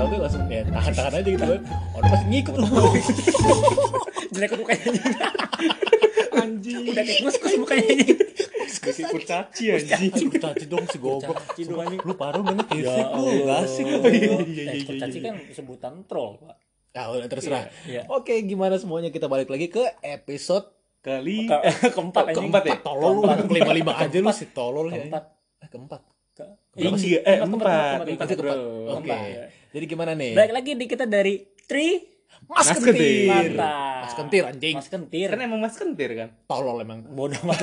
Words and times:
tahu 0.00 0.06
tuh 0.08 0.18
langsung 0.24 0.42
ya 0.48 0.62
tahan 0.64 0.92
tahan 0.96 1.12
aja 1.20 1.28
gitu 1.28 1.44
kan 1.44 1.60
orang 1.92 2.10
masih 2.10 2.26
ngikut 2.32 2.54
loh 2.56 2.68
jelek 4.32 4.50
tuh 4.56 4.64
kayaknya 4.64 5.02
anjing. 6.40 6.84
Udah 6.88 7.02
kayak 7.04 7.20
kus-kus 7.26 7.54
mukanya. 7.60 7.84
Anjing 7.84 8.18
Masih 8.80 9.04
kurcaci 9.12 9.64
anjing. 9.76 10.28
Tadi 10.32 10.64
dong 10.66 10.86
si 10.88 10.96
Kurcaci 10.96 11.62
anjing. 11.68 12.00
lu 12.00 12.14
parah 12.16 12.40
banget. 12.40 12.66
Ya 12.70 12.76
fisik 12.80 13.06
lu 13.12 13.22
gak 13.44 13.58
asik. 13.66 13.84
Lu 13.86 13.98
iya, 14.08 14.30
iya, 14.40 14.62
eh 14.64 14.74
iya, 14.80 14.84
kurcaci 14.86 15.18
iya. 15.20 15.24
kan 15.26 15.34
sebutan 15.52 15.92
troll 16.08 16.40
pak. 16.40 16.56
Ya 16.90 17.06
udah 17.06 17.28
terserah 17.30 17.70
Iya. 17.86 18.02
oke 18.10 18.34
gimana 18.46 18.74
semuanya? 18.80 19.14
Kita 19.14 19.30
balik 19.30 19.50
lagi 19.52 19.70
ke 19.70 19.84
episode 20.02 20.66
Kali 21.00 21.48
Ke- 21.48 21.92
keempat 21.96 22.24
anjing. 22.32 22.50
keempat 22.50 22.62
ya? 22.66 22.76
tolol 22.82 23.12
lu. 23.20 23.22
Kelima 23.46 23.72
lima 23.72 23.92
aja 23.96 24.16
lu 24.20 24.30
si 24.32 24.46
tolol 24.50 24.90
ya. 24.90 25.06
Keempat. 25.06 25.24
Eh, 25.60 25.68
keempat 25.68 26.00
Ke- 26.40 26.78
Berapa 26.80 26.96
sih? 26.96 27.08
Iya, 27.10 27.20
Eh, 27.22 27.38
empat. 27.40 28.06
keempat. 28.06 28.28
bro. 28.34 28.52
Oke. 28.92 29.06
Keempat. 29.06 29.50
Jadi 29.70 29.84
gimana 29.86 30.12
nih? 30.12 30.32
Balik 30.32 30.52
lagi 30.52 30.70
di 30.74 30.86
kita 30.86 31.04
dari 31.04 31.34
Tri 31.62 31.88
Mas 32.42 32.64
Mas 32.64 32.68
Kentir. 32.72 32.94
Kentir. 32.94 33.28
Mantap. 33.28 34.00
Mas 34.00 34.14
Kentir 34.14 34.42
anjing. 34.44 34.74
Mas 34.74 34.88
Kentir. 34.88 35.28
kan 35.28 35.38
emang 35.40 35.60
mas 35.60 35.74
kentir 35.74 36.10
kan? 36.14 36.28
Tolol 36.44 36.80
emang. 36.80 37.04
Bodoh 37.06 37.36
amat. 37.38 37.58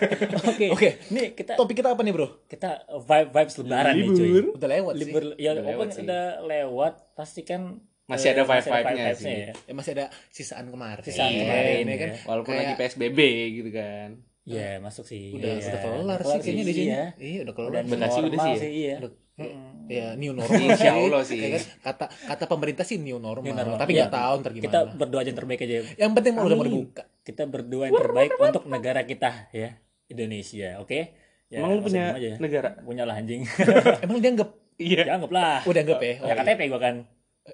Oke. 0.48 0.66
Oke. 0.70 0.88
Nih 1.08 1.26
kita 1.32 1.52
Topik 1.54 1.76
kita 1.76 1.90
apa 1.90 2.00
nih, 2.00 2.10
Bro? 2.10 2.46
kita 2.46 2.70
vibe 2.98 3.28
vibes 3.30 3.54
lebaran 3.56 3.92
nih 3.92 4.08
cuy. 4.08 4.24
Libur. 4.24 4.44
Udah 4.56 4.68
lewat 4.70 4.92
sih. 4.92 5.00
Libur 5.04 5.22
ya 5.36 5.50
Udah 5.52 5.64
lewat 5.64 5.86
sih. 5.90 6.02
udah 6.02 6.24
lewat 6.42 6.94
pasti 7.12 7.40
kan 7.42 7.62
Masih 8.04 8.28
eh, 8.28 8.34
ada 8.34 8.42
vibe-vibe-nya 8.42 8.82
vibe-vibes-nya 9.04 9.14
sih. 9.22 9.36
ya. 9.38 9.52
Ya 9.62 9.72
masih 9.72 9.90
ada 9.92 10.04
sisaan 10.28 10.66
kemarin. 10.68 11.02
Sisaan 11.02 11.28
Iya, 11.28 11.40
kemarin, 11.40 11.76
ini 11.78 11.86
ya. 11.88 11.98
kan 11.98 12.10
Walaupun 12.24 12.50
kayak 12.50 12.62
lagi 12.62 12.74
PSBB 12.78 13.18
gitu 13.54 13.70
kan. 13.70 14.08
Iya, 14.42 14.78
masuk 14.78 15.04
sih. 15.04 15.32
udah 15.32 15.54
Iya, 15.54 15.64
udah 15.64 15.80
kelar 15.80 16.02
kelar 16.18 16.20
sih 16.20 16.38
kayaknya 16.42 16.64
di 16.64 16.74
sini. 16.74 16.86
Iya. 16.88 17.02
Iya, 17.14 17.38
udah 17.42 17.54
kelar. 17.54 17.68
Udah 17.68 17.82
Bekasi 17.84 18.18
udah 18.18 18.28
normal 18.28 18.46
sih 18.52 18.58
ya? 18.58 18.70
Iya. 18.72 18.96
Udah- 18.98 19.14
Mm-mm. 19.32 19.70
Ya, 19.88 20.06
new 20.12 20.32
normal. 20.36 20.60
Insya 20.60 20.90
Allah 20.92 21.22
sih. 21.22 21.38
Ya 21.38 21.48
kan? 21.48 21.62
Kata 21.80 22.04
kata 22.28 22.44
pemerintah 22.46 22.84
sih 22.84 22.98
new 22.98 23.16
normal. 23.16 23.42
New 23.42 23.54
normal. 23.54 23.78
Tapi 23.78 23.92
Iya. 23.92 24.00
nggak 24.02 24.14
tahu 24.14 24.34
ntar 24.38 24.50
gimana. 24.52 24.66
Kita 24.66 24.78
berdoa 24.92 25.20
aja 25.20 25.28
yang 25.28 25.38
terbaik 25.38 25.60
aja. 25.60 25.74
Yang 25.96 26.10
penting 26.12 26.32
mau 26.32 26.44
udah 26.44 26.56
mau 26.56 26.66
dibuka. 26.66 27.02
Kita 27.20 27.42
berdoa 27.44 27.84
yang 27.84 27.94
terbaik 27.96 28.30
untuk 28.36 28.64
negara 28.66 29.00
kita 29.02 29.30
ya, 29.50 29.68
Indonesia. 30.06 30.68
Oke? 30.78 30.98
Ya, 31.46 31.60
Emang 31.60 31.70
lu 31.72 31.80
punya 31.82 32.04
aja. 32.10 32.30
negara? 32.36 32.68
Punya 32.78 33.04
lah 33.04 33.14
anjing. 33.14 33.44
Emang 34.04 34.18
dianggap 34.18 34.48
Iya. 34.74 35.04
ya 35.04 35.12
anggaplah. 35.14 35.62
udah 35.62 35.80
anggap 35.80 36.00
ya? 36.00 36.14
Ya 36.18 36.32
KTP 36.34 36.60
gua 36.66 36.80
kan. 36.80 36.94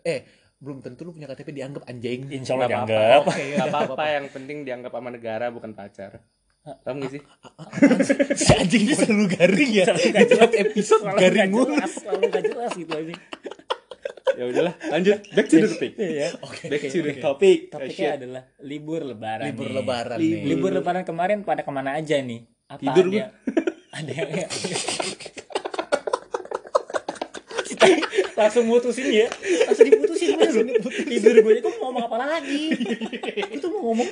Eh, 0.02 0.20
belum 0.58 0.80
tentu 0.80 1.02
lu 1.02 1.12
punya 1.12 1.26
KTP 1.26 1.52
dianggap 1.52 1.82
anjing. 1.84 2.26
Insya 2.28 2.56
Allah 2.56 2.68
dianggap. 2.72 3.22
Oke, 3.24 3.42
ya, 3.44 3.56
Gak 3.60 3.68
apa-apa 3.68 4.04
yang 4.08 4.24
penting 4.28 4.56
dianggap 4.62 4.90
sama 4.90 5.10
negara 5.10 5.46
bukan 5.48 5.74
pacar. 5.74 6.22
Paham 6.78 6.96
gak 6.98 7.10
sih? 7.10 7.22
si 8.36 8.52
anjing 8.52 8.82
ini 8.82 8.94
selalu 8.94 9.24
garing 9.30 9.70
ya. 9.72 9.84
Selalu 9.86 9.98
Di 9.98 10.08
nggak 10.08 10.26
tiap 10.26 10.50
jelas. 10.50 10.62
episode 10.62 11.00
Selalu 11.00 11.18
garing 11.18 11.50
mulu. 11.50 11.64
jelas, 11.70 11.92
Selalu 11.94 12.24
gak 12.26 12.44
jelas 12.44 12.70
gitu 12.74 12.92
anjing. 12.94 13.18
Ya 14.30 14.44
udahlah, 14.46 14.74
lanjut. 14.86 15.18
Back 15.28 15.46
to 15.46 15.56
the 15.56 15.68
topic. 15.68 15.92
Iya. 15.96 16.28
Oke. 16.40 16.64
Back 16.68 16.82
to 16.84 16.98
the 17.00 17.10
oke. 17.10 17.20
topic. 17.20 17.58
Topiknya 17.68 17.90
Oh, 17.90 17.90
shit. 17.90 18.18
adalah 18.18 18.42
libur 18.60 19.00
lebaran. 19.02 19.46
Libur 19.48 19.66
nih. 19.66 19.74
lebaran 19.74 20.16
Libur. 20.16 20.36
nih. 20.36 20.46
Libur 20.46 20.70
lebaran 20.72 21.02
kemarin 21.02 21.38
pada 21.42 21.60
ke 21.60 21.70
mana 21.70 21.90
aja 21.94 22.16
nih? 22.16 22.40
Apa 22.66 22.78
Tidur 22.78 23.04
ada? 23.08 23.26
Ada 23.90 24.12
yang 24.12 24.28
Kita 27.64 27.86
langsung 28.38 28.64
mutusin 28.64 29.08
ya 29.10 29.26
langsung 29.66 29.82
diputusin 29.84 30.38
dulu 30.38 30.78
tidur 31.04 31.34
gue 31.38 31.54
itu 31.58 31.68
mau 31.74 31.90
ngomong 31.90 32.04
apa 32.06 32.16
lagi 32.20 32.70
itu 33.50 33.66
mau 33.68 33.90
ngomong 33.90 34.08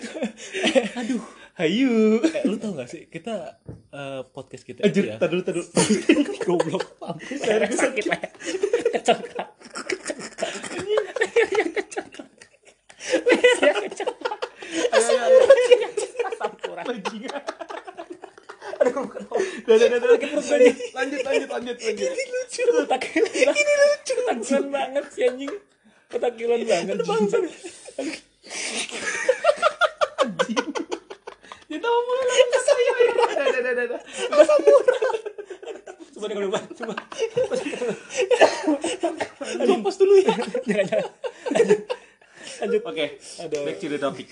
aduh 0.96 1.22
Hayu. 1.56 2.20
Eh, 2.20 2.44
lu 2.44 2.60
tau 2.60 2.76
gak 2.76 2.88
sih? 2.92 3.08
Kita 3.08 3.56
eh, 3.88 4.20
podcast 4.28 4.64
kita 4.64 4.84
Anjir, 4.84 5.08
ya. 5.08 5.16
tar 5.16 5.32
dulu. 5.32 5.64
Goblok. 6.46 6.84
leher 7.32 7.64
sakit. 7.72 8.04
Leher 8.04 8.90
kecengkak 8.92 9.56
udah, 19.66 19.74
udah, 19.76 19.98
udah. 19.98 20.72
Lanjut, 20.94 21.20
lanjut, 21.26 21.48
lanjut, 21.50 21.78
lanjut. 21.82 22.10
lucu. 22.14 22.62
Petakilan 22.86 23.54
ini 23.56 23.72
lucu. 23.82 24.14
Petakilan 24.14 24.66
banget 24.70 25.04
si 25.10 25.20
anjing 25.26 25.52
petakilan 26.06 26.60
banget 26.62 26.96
bangsa 27.02 27.36
Kita 31.66 31.86
mau 31.90 32.00
mulai 32.06 32.24
lagi. 32.30 32.46
Udah, 33.86 34.00
udah, 34.32 34.44
udah. 34.76 34.98
coba 36.10 36.24
deh 36.26 36.34
kalau 36.34 36.46
lupa 36.48 36.60
coba 36.72 36.94
Kompas 39.66 39.96
dulu 39.96 40.14
ya. 40.18 40.32
jangan 40.64 40.84
jangan 40.86 41.08
lanjut 42.56 42.82
Oke, 42.82 43.06
Aduh. 43.36 43.62
back 43.62 43.76
to 43.76 43.86
the 43.86 43.98
topic. 43.98 44.28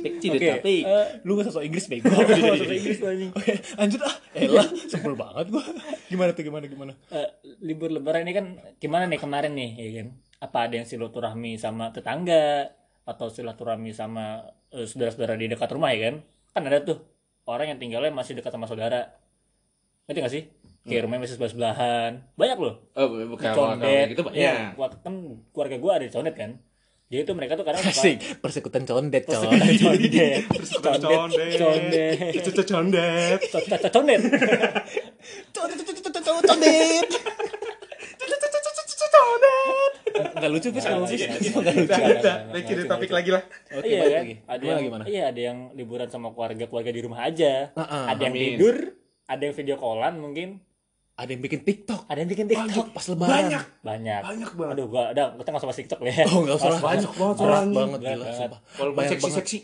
Back 0.00 0.14
to 0.16 0.26
the 0.28 0.38
oke 0.38 0.50
topic. 0.54 0.82
eh, 0.84 1.06
Lu 1.22 1.34
gak 1.34 1.46
sosok 1.46 1.62
Inggris 1.62 1.86
bego. 1.88 2.06
bahasa 2.06 2.38
Inggris 2.70 2.98
anjing 3.02 3.30
Oke, 3.32 3.52
lanjut 3.74 4.00
ah. 4.00 4.14
Elah, 4.32 4.66
sebel 4.86 5.14
banget 5.14 5.46
gua. 5.50 5.62
Gimana 6.06 6.30
tuh 6.30 6.42
gimana 6.42 6.64
gimana? 6.64 6.92
Eh, 7.10 7.28
libur 7.58 7.90
lebaran 7.90 8.22
ini 8.22 8.32
kan 8.32 8.46
gimana 8.78 9.06
nih 9.06 9.18
kemarin 9.18 9.52
nih 9.52 9.70
ya 9.74 9.90
kan 9.98 10.08
apa 10.40 10.58
ada 10.68 10.74
yang 10.76 10.86
silaturahmi 10.86 11.56
sama 11.56 11.90
tetangga 11.90 12.70
atau 13.02 13.26
silaturahmi 13.26 13.90
sama 13.90 14.44
eh, 14.70 14.86
saudara-saudara 14.86 15.34
di 15.34 15.48
dekat 15.48 15.70
rumah 15.70 15.90
ya 15.90 16.12
kan 16.12 16.14
kan 16.52 16.62
ada 16.66 16.84
tuh 16.84 16.98
orang 17.44 17.66
yang 17.68 17.78
tinggalnya 17.78 18.10
masih 18.10 18.34
dekat 18.34 18.50
sama 18.50 18.64
saudara. 18.64 19.16
Ngerti 20.04 20.18
gak 20.20 20.32
sih? 20.32 20.42
Kayak 20.84 21.08
rumahnya 21.08 21.24
masih 21.24 21.34
sebelah 21.34 21.50
sebelahan 21.50 22.10
banyak 22.36 22.58
loh. 22.60 22.74
Oh, 22.92 23.08
bukan 23.26 23.52
condet 23.52 24.12
gitu 24.12 24.20
banyak. 24.20 24.36
ya 24.36 24.76
wak- 24.76 25.00
kan 25.00 25.14
keluarga 25.48 25.76
gue 25.80 25.92
ada 25.94 26.04
condet 26.10 26.34
kan? 26.36 26.50
Jadi 27.04 27.20
itu 27.20 27.32
mereka 27.32 27.52
tuh 27.54 27.64
kadang 27.64 27.80
suka 27.80 27.94
Asik, 27.94 28.16
persekutan 28.40 28.84
condet, 28.84 29.22
coy. 29.24 29.48
condet. 29.80 30.44
Condet 30.44 31.00
Condet. 31.00 31.56
condet. 31.56 32.16
Cucu 32.36 32.62
condet. 32.66 33.38
condet 33.48 33.80
condet 33.88 34.20
Condet. 36.44 37.06
Enggak 40.14 40.50
lucu 40.50 40.68
Fis 40.70 40.84
kalau 40.84 41.04
Fis. 41.04 41.20
Enggak 41.20 41.40
lucu. 41.40 41.50
Udah, 41.56 41.74
udah. 42.14 42.36
Back 42.48 42.62
to 42.64 42.72
the 42.72 42.84
topic 42.86 43.10
lagi 43.10 43.30
lah. 43.30 43.42
Oke, 43.72 43.86
iya 43.86 43.98
kan 44.00 44.10
lagi. 44.20 44.34
ada 44.40 44.56
Gimana 44.56 44.70
yang 44.70 44.84
gimana? 44.84 45.04
iya 45.04 45.22
ada 45.26 45.40
yang 45.42 45.58
liburan 45.72 46.06
sama 46.06 46.30
keluarga 46.30 46.64
keluarga 46.64 46.90
di 46.90 47.00
rumah 47.00 47.20
aja 47.22 47.52
Heeh, 47.70 48.04
ada 48.06 48.20
yang 48.20 48.32
amin. 48.32 48.44
tidur 48.52 48.76
ada 49.24 49.42
yang 49.42 49.54
video 49.54 49.76
callan 49.76 50.14
mungkin 50.16 50.48
Ada 51.14 51.30
yang 51.30 51.42
bikin 51.42 51.60
TikTok. 51.62 52.00
ada 52.04 52.18
yang 52.18 52.26
bikin 52.28 52.46
tiktok 52.46 52.86
Pas 52.90 53.06
lebaran. 53.06 53.30
Banyak. 53.32 53.64
banyak 53.80 54.20
Banyak 54.24 54.50
banget. 54.52 54.72
aduh 54.74 54.86
gua 54.88 55.02
ada 55.08 55.22
kita 55.32 55.46
nggak 55.46 55.60
usah 55.60 55.68
bahas 55.68 55.78
tiktok 55.78 55.98
ya 56.02 56.14
Oh, 56.26 56.38
enggak 56.42 56.56
usah. 56.56 56.70
Banyak 56.76 57.12
banget 57.12 57.36
soalnya. 57.36 57.72
banget 57.72 57.98
gila, 58.00 58.14
banget. 58.16 58.34
sumpah. 58.36 58.60
Banget. 58.90 59.10
seksi-seksi. 59.12 59.58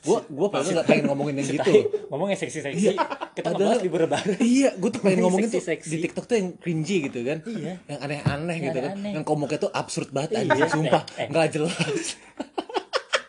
Gua 0.00 0.18
gua 0.28 0.46
padahal 0.48 0.72
enggak 0.72 0.86
pengen 0.86 1.04
ngomongin 1.06 1.34
yang 1.36 1.48
gitu. 1.52 1.72
Ngomongnya 2.06 2.36
seksi 2.36 2.58
seksi 2.60 2.94
kita 3.36 3.52
Padahal- 3.52 3.84
libur 3.84 4.00
lebaran 4.00 4.40
Iya, 4.40 4.72
gue 4.72 4.88
tuh 4.88 5.00
pengen 5.04 5.20
ngomongin 5.20 5.52
tuh 5.52 5.60
di 5.60 5.96
TikTok 6.00 6.24
tuh 6.24 6.36
yang 6.40 6.48
cringy 6.56 6.96
gitu 7.04 7.20
kan. 7.20 7.44
Iya. 7.44 7.72
Yang 7.84 7.98
aneh-aneh 8.00 8.56
gitu 8.64 8.78
kan. 8.80 8.92
Yang 8.96 9.24
komuknya 9.24 9.58
tuh 9.60 9.70
absurd 9.70 10.08
banget 10.08 10.30
Iya. 10.32 10.48
anjing, 10.48 10.70
sumpah. 10.72 11.02
Eh, 11.04 11.20
eh. 11.20 11.26
Enggak 11.28 11.46
jelas. 11.52 11.76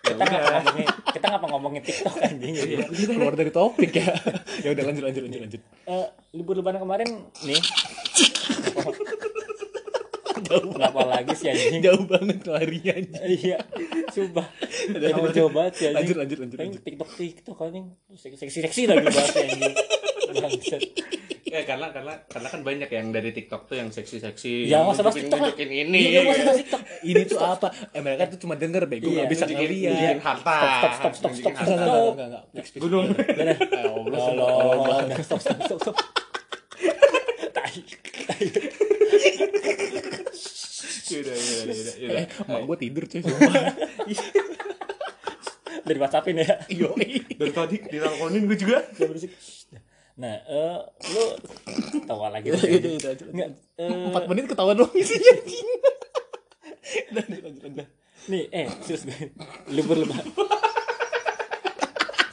kita 0.07 0.23
nggak 0.23 0.39
ngomongin 0.47 0.87
kita 1.11 1.25
nggak 1.27 1.49
ngomongin 1.51 1.81
tiktok 1.83 2.15
anjing 2.17 2.53
Iya, 2.55 2.77
keluar 3.11 3.35
dari 3.35 3.51
topik 3.51 3.91
ya. 3.91 4.15
ya 4.63 4.69
udah 4.71 4.83
lanjut 4.87 5.03
lanjut 5.03 5.21
lanjut 5.27 5.41
lanjut. 5.43 5.61
Eh, 5.83 6.07
libur 6.31 6.55
lebaran 6.55 6.79
kemarin 6.79 7.07
nih 7.43 7.59
nggak 10.47 10.89
apa 10.93 11.01
lagi 11.03 11.33
sih 11.35 11.51
anjing 11.51 11.81
Jauh 11.83 12.07
banget 12.07 12.39
larinya 12.45 12.93
anjing. 12.95 13.19
iya 13.27 13.57
coba 14.17 14.43
jauh 15.03 15.29
jauh 15.31 15.51
banget 15.51 15.73
sih 15.75 15.85
Lanjut, 15.89 16.15
lanjut, 16.15 16.37
lanjut, 16.39 16.57
lanjut. 16.57 16.81
tiktok 16.81 17.09
tiktok 17.13 17.57
anjing 17.61 17.85
seksi 18.11 18.59
seksi 18.59 18.81
lagi 18.85 19.05
bahasnya 19.05 19.41
anjing 19.43 19.73
Bangsat. 20.27 20.83
Ya 21.47 21.63
karena 21.63 21.87
karena 21.89 22.19
karena 22.27 22.47
kan 22.51 22.59
banyak 22.59 22.89
yang 22.91 23.07
dari 23.09 23.31
TikTok 23.31 23.63
tuh 23.63 23.79
yang 23.79 23.87
seksi-seksi. 23.87 24.67
Ya, 24.67 24.83
yang 24.83 24.91
masa 24.91 24.99
nunjukin- 24.99 25.23
TikTok 25.23 25.39
lah. 25.39 25.47
nunjukin 25.47 25.69
ini. 25.71 25.99
Iya, 26.05 26.19
masa 26.27 26.51
TikTok. 26.51 26.81
Ini 27.01 27.21
tuh 27.23 27.39
apa? 27.39 27.67
Eh 27.89 28.01
mereka 28.03 28.23
tuh 28.27 28.39
cuma 28.43 28.53
denger 28.53 28.83
bego 28.83 29.07
Iya, 29.07 29.23
nggak 29.23 29.29
bisa 29.31 29.45
ngeliat. 29.47 29.71
nunjukin 29.87 30.19
harta. 30.19 30.57
Stop, 30.59 30.91
stop, 30.91 31.13
stop, 31.15 31.31
stop, 31.31 31.53
stop, 31.55 31.63
Enggak, 31.63 31.79
enggak, 31.79 31.87
enggak, 31.87 32.27
enggak, 32.27 32.43
enggak. 32.43 32.65
Gunung. 32.75 33.05
Udah, 33.07 33.55
Ya 33.55 33.87
Allah, 33.87 35.23
stop, 35.23 35.39
stop, 35.39 35.59
stop, 35.63 35.79
stop. 35.79 35.95
Tai, 37.55 37.73
tai. 38.27 38.43
Yaudah, 41.07 41.35
Eh, 42.07 42.25
yaudah. 42.25 42.47
emak 42.47 42.61
gue 42.63 42.77
tidur 42.79 43.03
cuy. 43.05 43.21
Dari 45.87 45.99
WhatsAppin 46.03 46.41
ya. 46.43 46.55
Yoi. 46.67 47.23
Dari 47.37 47.51
tadi 47.51 47.75
diteleponin 47.79 48.43
gue 48.43 48.57
juga. 48.59 48.83
Nah, 50.17 50.35
eh, 50.49 50.77
lu 51.13 51.23
tawa 52.09 52.33
lagi. 52.33 52.49
Udah, 52.55 52.59
udah, 52.65 52.91
udah, 52.97 53.11
udah. 53.13 53.27
Nggak, 53.31 53.49
eh, 53.77 53.89
Empat 54.09 54.23
menit 54.25 54.45
ketahuan 54.49 54.75
dong 54.75 54.91
isinya 54.97 55.31
anjing. 55.37 55.69
Lanjut, 57.13 57.41
lanjut, 57.43 57.61
lanjut. 57.67 57.87
nih, 58.27 58.43
eh, 58.51 58.67
serius 58.81 59.03
gue. 59.05 59.29
Libur 59.69 60.01
lebaran. 60.01 60.25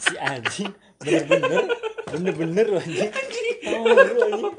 Si 0.00 0.14
anjing 0.16 0.72
bener-bener 0.98 1.64
bener-bener 2.08 2.66
lu 2.72 2.78
anjing. 2.80 3.10
Oh, 3.68 3.84
lu 3.84 3.92
anjing. 3.92 4.54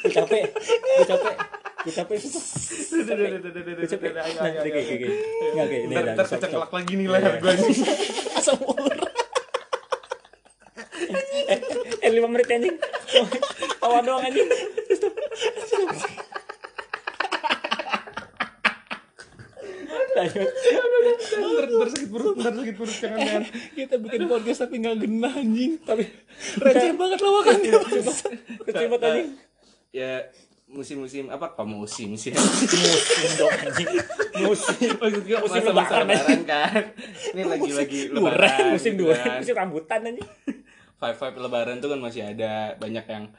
gue 0.00 0.10
capek, 0.12 0.42
gue 0.52 1.06
capek. 1.08 1.34
Ucapnya 1.40 1.40
susah. 1.40 1.40
Udah, 1.40 1.40
udah, 1.40 1.40
udah, 1.40 1.40
udah, 1.40 1.40
udah, 1.40 1.40
Ucapnya. 1.40 1.40
udah, 1.40 1.79
oke, 1.90 2.14
oke, 4.70 4.92
oke. 4.94 5.08
Nggak, 5.50 6.16
oke, 6.30 6.68
lagi 6.70 6.92
nih 6.94 7.06
leher 7.10 7.34
gue 7.42 7.52
nih. 7.52 7.76
Asam 8.38 8.58
ular. 8.62 8.98
Eh, 12.00 12.10
lima 12.10 12.28
menit 12.30 12.48
anjing. 12.48 12.76
Tawa 13.80 13.98
doang 14.06 14.22
anjing. 14.22 14.48
Lanjut. 20.10 20.48
Sakit 21.20 22.08
perut, 22.12 22.36
sakit 22.36 22.74
perut, 22.76 22.92
jangan, 22.92 23.18
jangan. 23.24 23.42
Kita 23.72 23.94
bikin 23.96 24.20
podcast 24.28 24.58
tapi 24.66 24.74
nggak 24.82 24.96
genah 25.00 25.32
anjing. 25.32 25.72
Tapi 25.80 26.04
receh 26.60 26.92
banget 26.96 27.18
lawakannya. 27.24 27.72
Receh 28.68 28.86
banget 28.90 29.02
anjing. 29.06 29.30
Ya, 29.90 30.28
musim-musim 30.70 31.28
apa? 31.28 31.52
Kok 31.52 31.66
musim 31.66 32.14
sih? 32.14 32.30
Musim 32.30 33.28
dong 33.36 33.50
anjing. 33.64 33.88
Musim. 34.40 34.90
Maksud 34.96 35.22
gue 35.22 35.36
Musim 35.36 35.60
masa-masa 35.60 35.72
lebaran, 35.98 36.06
lebaran 36.08 36.40
kan. 36.44 36.82
Ini 37.30 37.42
lagi-lagi 37.44 38.00
lebaran. 38.08 38.58
Musim 38.72 38.92
gitu 38.94 39.02
dua. 39.04 39.14
kan. 39.16 39.38
Musim 39.38 39.54
rambutan 39.54 40.00
anjing. 40.04 40.28
Five 40.96 41.16
Five 41.16 41.36
lebaran 41.36 41.76
tuh 41.78 41.88
kan 41.88 41.98
masih 41.98 42.22
ada 42.24 42.52
banyak 42.76 43.04
yang 43.04 43.24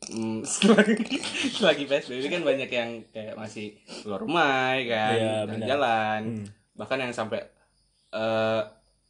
Hmm, 0.00 0.40
selagi, 0.40 1.20
selagi 1.52 1.84
PSBB 1.84 2.24
kan 2.26 2.40
banyak 2.40 2.72
yang 2.72 2.90
kayak 3.12 3.36
masih 3.36 3.76
keluar 4.00 4.24
rumah 4.24 4.72
ya 4.72 4.84
kan, 4.88 5.12
Iya, 5.12 5.34
benar. 5.44 5.66
jalan, 5.68 6.20
Hmm. 6.24 6.46
bahkan 6.72 6.98
yang 6.98 7.12
sampai 7.12 7.44
eh 8.10 8.62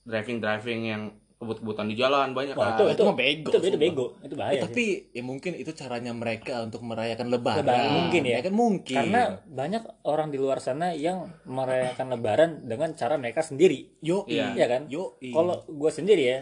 driving 0.03 0.43
driving 0.43 0.81
yang 0.91 1.03
kebut-kebutan 1.41 1.89
di 1.89 1.97
jalan 1.97 2.37
banyak 2.37 2.53
Wah, 2.53 2.77
kan. 2.77 2.85
itu 2.85 2.85
itu 2.93 3.03
mah 3.09 3.17
bego, 3.17 3.49
Itu, 3.49 3.59
itu 3.65 3.79
bego. 3.81 4.07
Itu 4.21 4.37
bahaya. 4.37 4.53
Eh, 4.53 4.57
sih. 4.61 4.65
tapi 4.69 4.85
ya 5.17 5.23
mungkin 5.25 5.53
itu 5.57 5.73
caranya 5.73 6.13
mereka 6.13 6.61
untuk 6.61 6.85
merayakan 6.85 7.33
lebaran. 7.33 7.65
Lebaran, 7.65 7.91
mungkin 7.97 8.23
ya. 8.29 8.39
kan 8.45 8.53
mungkin. 8.53 8.97
karena 9.01 9.23
banyak 9.49 9.83
orang 10.05 10.29
di 10.29 10.37
luar 10.37 10.61
sana 10.61 10.93
yang 10.93 11.33
merayakan 11.49 12.13
lebaran 12.13 12.51
dengan 12.69 12.93
cara 12.93 13.17
mereka 13.17 13.41
sendiri. 13.41 13.89
yo 14.05 14.29
Iya. 14.29 14.53
Iya 14.53 14.67
kan? 14.69 14.83
Yo, 14.93 15.17
Kalau 15.17 15.65
gue 15.65 15.91
sendiri 15.91 16.23
ya, 16.29 16.39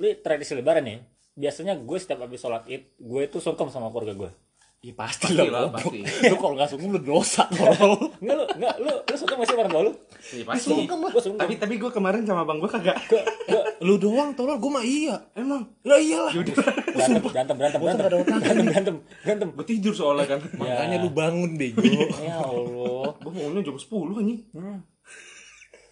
lu 0.00 0.16
tradisi 0.24 0.56
lebaran 0.56 0.88
ya, 0.88 0.96
biasanya 1.36 1.76
gue 1.76 1.98
setiap 2.00 2.24
habis 2.24 2.40
sholat 2.40 2.64
id, 2.72 2.96
gue 2.96 3.20
itu 3.28 3.44
sungkem 3.44 3.68
sama 3.68 3.92
keluarga 3.92 4.16
gue. 4.16 4.30
Ya 4.78 4.94
pasti 4.94 5.34
lah, 5.34 5.42
Pasti 5.42 5.50
lah, 5.50 5.62
goblok. 5.64 5.74
pasti. 5.74 5.98
Lu 6.24 6.36
kalau 6.36 6.54
nggak 6.54 6.68
sungguh 6.68 6.88
lu 6.88 7.00
dosa, 7.00 7.42
tolol. 7.50 7.98
Enggak 8.18 8.36
lu, 8.36 8.44
enggak 8.54 8.74
lu, 8.78 8.92
lu 8.94 9.14
sungkem 9.14 9.36
masih 9.36 9.54
orang 9.54 9.68
tua 9.68 9.82
lu? 9.82 9.92
Iya, 10.30 10.44
pasti. 10.44 10.70
Sungkem. 10.70 10.98
Tapi 11.36 11.54
tapi 11.56 11.74
gue 11.76 11.90
kemarin 11.90 12.22
sama 12.22 12.42
bang 12.42 12.58
gue 12.58 12.70
kagak. 12.70 12.96
Gue, 13.04 13.20
gue 13.44 13.62
lu 13.86 13.94
doang, 13.96 14.30
tolol. 14.32 14.54
Gue 14.56 14.70
mah 14.70 14.80
iya. 14.80 15.18
Emang 15.34 15.66
Lah 15.82 15.98
iyalah. 15.98 16.30
berantem, 16.30 17.22
berantem, 17.22 17.56
berantem, 17.56 17.78
Gua 17.78 17.88
berantem, 17.90 18.06
nggak 18.06 18.22
otaknya. 18.22 18.38
berantem, 18.38 18.64
berantem, 18.64 18.94
berantem. 19.20 19.48
gue 19.52 19.66
tidur 19.66 19.92
soalnya 19.92 20.26
kan. 20.28 20.38
Makanya 20.54 20.96
lu 20.98 21.10
bangun 21.10 21.50
bego. 21.54 21.82
Ya 22.18 22.38
Allah. 22.38 23.10
gue 23.18 23.30
maunya 23.34 23.60
jam 23.60 23.74
10 23.74 23.90
anjing. 24.14 24.40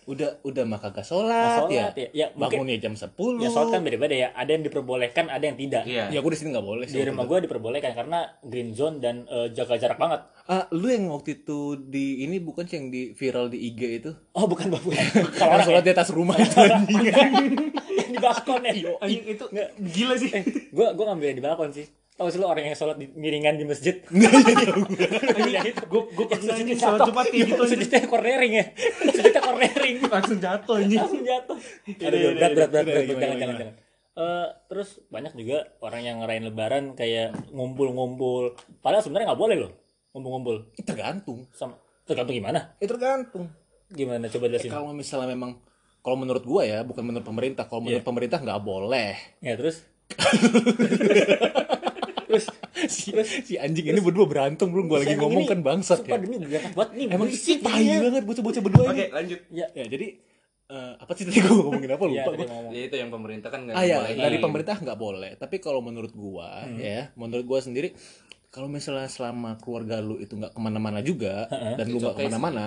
Udah 0.06 0.40
udah 0.40 0.62
mah 0.64 0.78
kagak 0.78 1.02
Nah, 1.02 1.04
sholat, 1.04 1.66
ya. 1.68 1.86
ya, 1.92 2.08
ya 2.14 2.26
Bangunnya 2.32 2.78
jam 2.78 2.94
10. 2.94 3.10
ya 3.36 3.48
sholat 3.48 3.68
kan 3.68 3.82
beda-beda 3.82 4.14
ya. 4.16 4.28
Ada 4.32 4.50
yang 4.52 4.62
diperbolehkan, 4.62 5.26
ada 5.26 5.44
yang 5.44 5.58
tidak. 5.58 5.82
Iya. 5.82 6.08
Ya 6.08 6.18
gue 6.18 6.30
di 6.30 6.38
sini 6.38 6.54
nggak 6.54 6.62
boleh 6.64 6.86
Di 6.86 7.02
rumah 7.02 7.24
gue 7.24 7.38
diperbolehkan 7.42 7.92
karena 7.92 8.18
green 8.40 8.70
zone 8.72 8.98
dan 8.98 9.26
eh, 9.26 9.50
jaga 9.50 9.74
jarak 9.74 9.98
banget. 9.98 10.22
Ah, 10.46 10.70
lu 10.70 10.86
yang 10.86 11.10
waktu 11.10 11.42
itu 11.42 11.58
di 11.80 12.22
ini 12.22 12.38
bukan 12.38 12.64
sih 12.64 12.78
yang 12.78 12.88
di 12.88 13.10
viral 13.12 13.46
di 13.46 13.58
IG 13.66 13.80
itu? 14.00 14.10
Oh 14.32 14.46
bukan 14.46 14.70
babu. 14.70 14.94
Kalau 15.34 15.58
sholat 15.60 15.82
di 15.82 15.90
atas 15.90 16.08
rumah 16.08 16.34
itu 16.36 16.54
yang 16.54 16.86
di 18.06 18.16
balkon 18.16 18.62
ya. 18.62 18.72
Anjing 18.96 19.24
itu 19.26 19.44
gila 19.90 20.14
sih. 20.14 20.30
gue 20.68 20.86
gue 20.88 21.04
ngambil 21.04 21.28
di 21.32 21.42
balkon 21.42 21.70
sih 21.70 21.86
tahu 22.16 22.32
sih 22.32 22.40
lo 22.40 22.48
orang 22.48 22.64
yang 22.64 22.72
sholat 22.72 22.96
di 22.96 23.12
miringan 23.12 23.60
di 23.60 23.68
masjid 23.68 24.00
Iya, 24.08 25.68
itu 25.68 25.84
Gue 25.84 26.08
gue 26.08 26.24
pernah 26.24 26.56
sholat. 26.56 27.04
Jumat 27.04 27.26
kayak 27.28 27.44
gitu 27.44 27.62
sujudnya 27.66 28.00
cornering 28.08 28.52
ya 28.56 28.64
cornering 29.58 29.96
Langsung 30.14 30.38
jatuh 30.38 30.74
anjing. 30.76 30.98
langsung 30.98 31.22
jatuh 31.22 31.58
Iya, 31.86 32.06
Aduh, 32.06 32.18
iya, 32.18 32.28
berat 32.30 32.50
berat 32.52 32.68
berat, 32.68 32.84
berat. 32.84 33.02
gimana, 33.02 33.20
jangan 33.22 33.36
jangan 33.38 33.56
jangan 33.56 33.74
Eh, 34.16 34.48
terus 34.66 34.88
banyak 35.06 35.32
juga 35.34 35.58
orang 35.78 36.00
yang 36.02 36.16
ngerayain 36.18 36.44
lebaran 36.44 36.84
kayak 36.92 37.36
ngumpul-ngumpul 37.50 38.52
padahal 38.78 39.00
sebenarnya 39.00 39.28
nggak 39.28 39.42
boleh 39.42 39.56
loh 39.58 39.72
ngumpul-ngumpul 40.10 40.56
Tergantung. 40.78 41.44
sama 41.50 41.76
tergantung 42.02 42.32
gimana 42.34 42.72
Ya 42.76 42.86
tergantung. 42.86 43.52
gimana 43.88 44.24
coba 44.26 44.44
Eh, 44.46 44.50
jelasin 44.50 44.70
kalau 44.70 44.90
misalnya 44.90 45.28
memang 45.28 45.60
kalau 46.00 46.16
menurut 46.16 46.40
gua 46.42 46.62
ya, 46.62 46.80
bukan 46.80 47.02
menurut 47.02 47.26
pemerintah. 47.26 47.66
Kalau 47.66 47.82
menurut 47.82 47.98
Iya. 47.98 48.06
pemerintah 48.06 48.38
nggak 48.38 48.62
boleh. 48.62 49.18
ya 49.38 49.52
terus 49.52 49.82
terus 52.36 52.46
si, 52.86 53.08
si 53.42 53.54
anjing 53.56 53.88
ini 53.88 53.98
berdua 53.98 54.24
berantem 54.24 54.68
belum 54.68 54.84
gua 54.84 55.00
lagi 55.00 55.16
ngomong 55.16 55.42
ini, 55.42 55.48
kan 55.48 55.58
bangsat 55.60 56.04
ya. 56.04 56.16
demi 56.16 56.36
berangkat 56.36 56.72
buat 56.72 56.88
nih 56.92 57.06
Emang 57.08 57.26
berisik 57.26 57.58
tai 57.58 57.72
jadinya. 57.80 57.98
banget 58.04 58.22
bocah-bocah 58.24 58.62
berdua 58.62 58.84
ini. 58.84 58.92
Oke, 58.92 59.04
lanjut. 59.10 59.38
ya 59.50 59.66
Ya, 59.72 59.84
jadi 59.86 60.06
eh, 60.66 60.92
apa 60.96 61.12
sih 61.12 61.24
tadi 61.24 61.38
gua 61.40 61.56
ngomongin 61.62 61.90
apa 61.90 62.04
ya 62.04 62.10
lupa 62.10 62.30
mau 62.34 62.46
ngomong 62.52 62.72
Ya 62.72 62.80
itu 62.84 62.96
yang 62.96 63.10
pemerintah 63.10 63.48
kan 63.48 63.60
nggak 63.62 63.74
Ah 63.74 63.84
ya, 63.84 63.96
dari 64.04 64.36
pemerintah 64.36 64.76
nggak 64.76 64.98
boleh. 64.98 65.30
Tapi 65.34 65.56
kalau 65.58 65.80
menurut 65.80 66.12
gua 66.12 66.62
Hmm. 66.62 66.76
ya, 66.76 67.08
menurut 67.14 67.44
gua 67.44 67.58
sendiri, 67.58 67.94
kalau 68.48 68.66
misalnya 68.66 69.06
selama 69.06 69.56
keluarga 69.56 69.98
lu 69.98 70.16
itu 70.16 70.32
nggak 70.32 70.50
ke 70.50 70.60
mana-mana 70.60 71.00
juga 71.00 71.44
dan 71.48 71.86
lu 71.86 71.98
nggak 71.98 72.14
ke 72.14 72.24
mana-mana, 72.24 72.66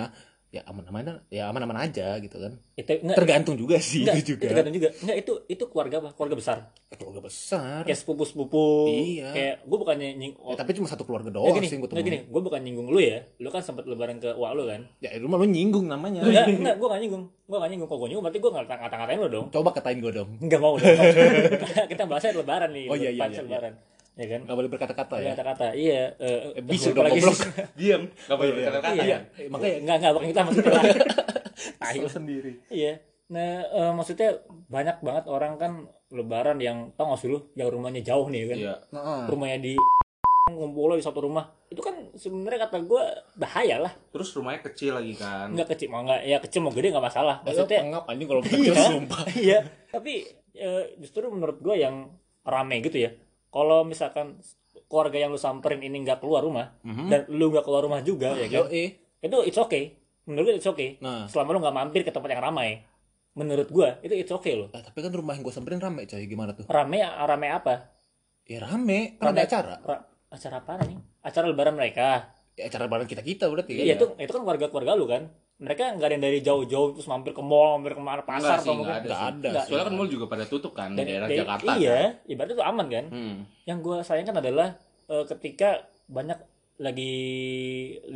ya 0.50 0.66
aman-aman, 0.66 1.22
ya 1.26 1.46
aman-aman 1.46 1.78
aja 1.80 2.18
gitu 2.18 2.34
kan. 2.34 2.58
itu 2.74 2.90
enggak 2.98 3.14
Tergantung 3.14 3.54
juga 3.54 3.78
sih 3.78 4.02
enggak, 4.02 4.18
itu 4.18 4.26
juga. 4.30 4.40
itu 4.40 4.50
tergantung 4.50 4.74
juga 4.74 4.88
enggak 4.96 5.16
itu 5.16 5.32
itu 5.46 5.64
keluarga 5.64 5.96
apa 5.98 6.10
keluarga 6.10 6.34
besar 6.34 6.58
Keluarga 6.90 7.22
besar. 7.22 7.80
kayak 7.84 7.94
sepupu 7.94 8.24
sepupu 8.24 8.66
Iya. 8.90 9.30
kayak 9.30 9.54
gue 9.62 9.78
bukannya 9.78 10.08
nying 10.12 10.34
Ya, 10.42 10.56
tapi 10.56 10.74
cuma 10.74 10.84
satu 10.84 11.04
keluarga 11.04 11.28
Ya 11.28 11.34
doang 11.36 11.54
gini, 11.54 11.64
sih 11.64 11.78
nggak 11.78 11.86
temuin. 11.88 12.02
gini, 12.04 12.18
gue 12.26 12.40
bukan 12.40 12.60
nyinggung 12.60 12.88
lu 12.88 12.98
ya. 12.98 13.22
Lu 13.36 13.46
kan 13.46 13.62
sempat 13.62 13.86
lebaran 13.86 14.18
ke 14.18 14.26
wak 14.32 14.50
lu 14.52 14.66
kan? 14.66 14.82
Ya 14.98 15.12
itu 15.12 15.22
mah 15.24 15.36
lu 15.36 15.46
nyinggung 15.46 15.86
namanya. 15.86 16.20
Enggak, 16.20 16.50
enggak, 16.50 16.74
gue 16.76 16.88
gak 16.88 17.00
nyinggung. 17.00 17.24
Gue 17.44 17.56
gak 17.56 17.70
nyinggung. 17.70 17.86
Kok 17.86 17.96
gue 17.96 18.08
nyinggung 18.08 18.24
berarti 18.24 18.38
gue 18.40 18.50
ngata 18.50 18.74
ngata-ngatain 18.76 19.18
lu 19.18 19.28
dong. 19.28 19.46
Coba 19.50 19.70
katain 19.70 19.98
gua 19.98 20.12
dong. 20.12 20.28
Enggak 20.36 20.58
mau 20.58 20.74
dong. 20.74 20.90
Kita- 20.90 21.86
Kita 21.92 22.02
bahasnya 22.04 22.34
lebaran 22.34 22.70
nih. 22.72 22.84
Oh, 22.86 22.96
iya, 22.96 23.10
iya, 23.10 23.20
punch 23.20 23.36
iya, 23.36 23.44
lebaran. 23.44 23.72
Ya 24.20 24.26
kan? 24.28 24.40
Gak 24.44 24.52
boleh 24.54 24.68
berkata-kata 24.68 25.14
ya. 25.16 25.32
Kata-kata. 25.32 25.66
Iya. 25.72 26.02
bisu 26.60 26.92
lupa 26.92 26.96
dong, 27.00 27.06
lagi 27.08 27.20
goblok. 27.20 27.40
Diam, 27.80 28.02
nggak 28.04 28.36
boleh 28.36 28.50
Iya, 28.50 28.56
berkata-kata. 28.60 28.92
Iya. 29.00 29.16
Eh, 29.34 29.48
makanya 29.48 29.76
Enggak, 29.80 29.96
enggak. 29.96 30.12
Bukan 30.12 30.28
kita 30.28 30.40
maksudnya. 30.44 30.72
Salah 31.80 32.12
sendiri. 32.20 32.52
Iya. 32.68 32.92
Nah, 33.30 33.50
eh, 33.64 33.92
maksudnya 33.94 34.30
banyak 34.68 34.96
banget 35.00 35.24
orang 35.26 35.52
kan 35.56 35.72
lebaran 36.10 36.58
yang 36.58 36.90
tau 36.94 37.08
gak 37.08 37.22
sih 37.22 37.30
lu 37.30 37.48
yang 37.54 37.70
rumahnya 37.70 38.02
jauh 38.02 38.28
nih 38.28 38.42
kan? 38.44 38.58
Iya. 38.58 38.74
Nah, 38.92 39.24
Rumahnya 39.24 39.58
di 39.58 39.72
ngumpul 40.50 40.98
di 40.98 41.04
satu 41.04 41.22
rumah. 41.22 41.46
Itu 41.70 41.80
kan 41.80 42.10
sebenarnya 42.12 42.66
kata 42.66 42.82
gue 42.82 43.02
bahaya 43.38 43.80
lah. 43.80 43.92
Terus 44.10 44.34
rumahnya 44.34 44.66
kecil 44.66 44.98
lagi 44.98 45.14
kan. 45.14 45.54
Enggak 45.54 45.72
kecil, 45.72 45.88
mau 45.88 46.02
enggak 46.02 46.20
ya 46.26 46.36
kecil 46.42 46.60
mau 46.60 46.74
gede 46.74 46.90
nggak 46.90 47.06
masalah. 47.06 47.36
maksudnya 47.40 47.80
pengap 47.80 48.04
anjing 48.04 48.26
kalau 48.26 48.42
kecil 48.42 48.72
Iya. 48.74 48.84
sumpah. 48.84 49.22
iya. 49.32 49.58
Tapi 49.88 50.12
justru 50.98 51.30
menurut 51.30 51.56
gue 51.56 51.78
yang 51.78 52.10
rame 52.42 52.82
gitu 52.82 52.98
ya. 52.98 53.10
Kalau 53.50 53.82
misalkan 53.82 54.38
keluarga 54.86 55.18
yang 55.18 55.30
lu 55.30 55.38
samperin 55.38 55.82
ini 55.82 56.00
nggak 56.00 56.18
keluar 56.18 56.40
rumah 56.40 56.70
dan 57.10 57.26
lu 57.28 57.50
nggak 57.50 57.66
keluar 57.66 57.82
rumah 57.82 58.00
juga 58.00 58.34
ya 58.34 58.46
Yo, 58.46 58.66
kan, 58.66 58.72
eh. 58.72 58.88
itu 59.20 59.36
it's 59.42 59.58
okay. 59.58 59.98
Menurut 60.26 60.54
gue 60.54 60.54
it's 60.56 60.66
okay. 60.66 60.98
Nah. 61.02 61.26
Selama 61.26 61.54
lu 61.54 61.58
nggak 61.58 61.74
mampir 61.74 62.00
ke 62.06 62.14
tempat 62.14 62.30
yang 62.30 62.42
ramai, 62.42 62.86
menurut 63.34 63.66
gue 63.66 63.88
itu 64.00 64.14
it's 64.14 64.30
okay 64.30 64.54
loh. 64.54 64.70
Ah, 64.70 64.82
tapi 64.82 65.02
kan 65.02 65.10
rumah 65.10 65.34
yang 65.34 65.42
gue 65.42 65.50
samperin 65.50 65.82
rame 65.82 66.06
coy, 66.06 66.22
gimana 66.24 66.54
tuh? 66.54 66.70
Rame 66.70 67.02
rame 67.02 67.48
apa? 67.50 67.90
Ya 68.46 68.62
rame, 68.62 69.18
kan 69.18 69.30
ada 69.30 69.42
acara. 69.46 69.74
Ra- 69.82 70.06
acara 70.30 70.62
apa 70.62 70.72
nih? 70.86 70.98
Acara 71.22 71.44
lebaran 71.50 71.74
mereka. 71.74 72.34
Ya, 72.54 72.66
acara 72.66 72.86
bareng 72.90 73.06
kita-kita 73.06 73.46
berarti 73.46 73.78
Iya 73.78 73.94
ya. 73.94 73.96
itu 73.98 74.06
itu 74.18 74.30
kan 74.30 74.42
keluarga-keluarga 74.42 74.92
lu 74.94 75.06
kan. 75.06 75.30
Mereka 75.60 75.92
nggak 75.92 76.08
ada 76.08 76.14
yang 76.16 76.24
dari 76.24 76.38
jauh-jauh 76.40 76.88
terus 76.94 77.04
mampir 77.04 77.30
ke 77.30 77.40
mall, 77.40 77.76
mampir 77.76 77.92
ke 77.92 78.00
mana 78.00 78.22
pasar 78.22 78.58
atau 78.58 78.72
enggak 78.72 78.80
mungkin 78.80 78.96
ada. 78.96 79.04
Nggak 79.06 79.20
ada 79.22 79.36
Nggak. 79.46 79.60
sih. 79.60 79.68
Soalnya 79.68 79.86
kan 79.86 79.94
mall 79.94 80.08
juga 80.08 80.24
pada 80.26 80.44
tutup 80.44 80.72
kan 80.72 80.88
di 80.90 80.96
Dan- 80.96 81.06
daerah 81.06 81.26
dan- 81.26 81.38
Jakarta. 81.38 81.70
Iya, 81.74 81.92
kan. 81.92 82.10
ibaratnya 82.26 82.54
itu 82.54 82.64
aman 82.64 82.86
kan. 82.88 83.04
Hmm. 83.06 83.36
Yang 83.64 83.78
gue 83.80 83.96
sayangkan 84.02 84.36
adalah 84.38 84.68
eh, 85.06 85.24
ketika 85.26 85.70
banyak 86.06 86.38
lagi 86.78 87.12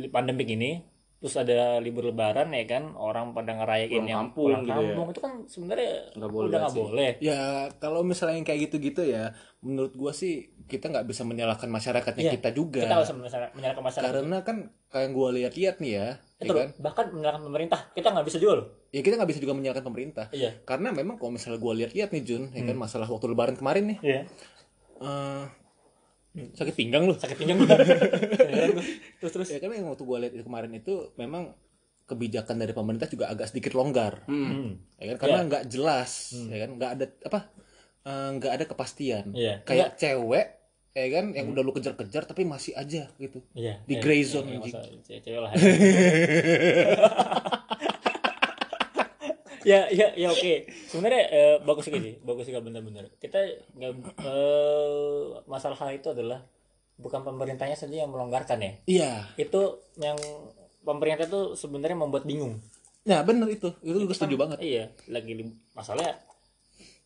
pandemik 0.07 0.49
ini, 0.49 0.81
terus 1.15 1.35
ada 1.35 1.77
libur 1.79 2.05
lebaran 2.05 2.49
ya 2.49 2.65
kan, 2.65 2.93
orang 2.93 3.31
pada 3.31 3.53
ngerayain 3.53 3.89
Pulang 3.91 4.05
yang 4.05 4.19
kampung 4.25 4.45
pulang 4.45 4.61
gitu 4.61 4.69
ya. 4.71 4.75
kampung 4.75 5.07
itu 5.07 5.19
kan 5.19 5.33
sebenarnya 5.45 5.91
Nggak 6.13 6.31
boleh 6.31 6.47
udah 6.47 6.59
nggak 6.59 6.75
boleh. 6.75 7.11
Ya 7.19 7.39
kalau 7.75 8.01
misalnya 8.01 8.35
yang 8.35 8.47
kayak 8.47 8.61
gitu-gitu 8.63 9.01
ya, 9.03 9.23
menurut 9.59 9.93
gua 9.93 10.11
sih 10.11 10.33
kita 10.65 10.87
nggak 10.87 11.05
bisa 11.05 11.21
menyalahkan 11.21 11.67
masyarakatnya 11.67 12.23
Iya, 12.23 12.33
kita 12.33 12.49
juga. 12.51 12.81
Kita 12.81 12.95
harus 12.95 13.09
menyalahkan 13.11 13.51
menyalahkan 13.53 13.83
masyarakat. 13.83 14.11
Karena 14.17 14.37
kan 14.41 14.57
kayak 14.87 15.03
yang 15.03 15.13
gua 15.13 15.29
lihat-lihat 15.31 15.75
nih 15.77 15.91
ya, 15.93 16.07
itu 16.35 16.51
ya 16.51 16.67
kan? 16.67 16.69
bahkan 16.83 17.05
menyalahkan 17.15 17.43
pemerintah. 17.43 17.79
Kita 17.91 18.11
nggak 18.11 18.25
bisa 18.27 18.37
juga 18.37 18.53
loh. 18.59 18.67
Ya 18.91 18.99
kita 18.99 19.15
nggak 19.15 19.29
bisa 19.31 19.39
juga 19.39 19.53
menyalahkan 19.55 19.83
pemerintah. 19.83 20.25
Iya. 20.29 20.51
Karena 20.67 20.91
memang 20.91 21.15
kalau 21.15 21.31
misalnya 21.31 21.57
gua 21.57 21.71
lihat-lihat 21.73 22.11
nih 22.11 22.23
Jun, 22.23 22.43
ya 22.51 22.59
Hmm. 22.59 22.69
kan 22.69 22.77
masalah 22.77 23.07
waktu 23.07 23.25
lebaran 23.27 23.55
kemarin 23.55 23.95
nih, 23.95 23.97
Iya. 24.03 24.21
eh, 24.99 25.43
sakit 26.53 26.75
pinggang 26.75 27.07
lu. 27.07 27.15
Sakit 27.15 27.37
pinggang 27.39 27.63
terus 29.19 29.31
terus. 29.31 29.47
Ya 29.47 29.59
kan 29.59 29.71
yang 29.71 29.87
waktu 29.87 30.03
gua 30.03 30.17
lihat 30.19 30.33
itu 30.35 30.43
kemarin 30.43 30.71
itu 30.75 31.15
memang 31.15 31.55
kebijakan 32.05 32.59
dari 32.59 32.69
pemerintah 32.69 33.07
juga 33.07 33.31
agak 33.31 33.49
sedikit 33.49 33.73
longgar. 33.73 34.27
Hmm. 34.27 34.77
Ya 34.99 35.15
kan 35.15 35.17
karena 35.23 35.39
nggak 35.47 35.63
jelas, 35.71 36.35
ya 36.45 36.67
kan 36.67 36.71
nggak 36.75 36.91
ada 36.99 37.05
apa 37.25 37.39
eh, 38.05 38.29
nggak 38.35 38.51
ada 38.51 38.65
kepastian. 38.67 39.25
Iya. 39.31 39.63
Kayak 39.63 39.95
cewek 39.95 40.45
ya 40.95 41.11
kan 41.11 41.35
yang 41.35 41.51
udah 41.51 41.59
lu 41.59 41.75
kejar-kejar 41.75 42.23
tapi 42.23 42.47
masih 42.47 42.71
aja 42.71 43.11
gitu. 43.19 43.43
Iya. 43.51 43.83
Di 43.83 43.99
iya, 43.99 44.01
gray 44.01 44.23
iya, 44.23 44.31
zone, 44.31 44.47
iya, 44.47 44.59
masa 44.63 44.79
cewek 45.03 45.41
lah. 45.43 45.51
ya. 49.69 49.91
Ya 49.91 50.07
ya 50.15 50.31
oke. 50.31 50.71
Sebenarnya 50.87 51.23
eh, 51.35 51.59
bagus 51.67 51.91
juga 51.91 51.99
sih 51.99 52.15
bagus 52.23 52.47
juga 52.47 52.63
bener-bener. 52.63 53.11
Kita 53.19 53.43
nggak 53.75 53.91
eh, 54.23 55.43
masalah 55.51 55.75
hal 55.83 55.99
itu 55.99 56.15
adalah 56.15 56.47
bukan 56.95 57.27
pemerintahnya 57.27 57.75
saja 57.75 58.07
yang 58.07 58.15
melonggarkan 58.15 58.63
ya. 58.63 58.71
Iya. 58.87 59.11
Itu 59.35 59.83
yang 59.99 60.15
pemerintah 60.87 61.27
itu 61.27 61.59
sebenarnya 61.59 61.99
membuat 61.99 62.23
bingung. 62.23 62.63
Nah 63.03 63.19
bener 63.27 63.51
itu. 63.51 63.67
Itu 63.83 63.99
gue 63.99 64.15
setuju 64.15 64.39
banget. 64.39 64.63
iya 64.63 64.95
lagi 65.11 65.35
masalahnya 65.75 66.23